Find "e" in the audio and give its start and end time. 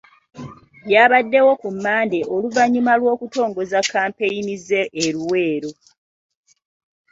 5.03-5.05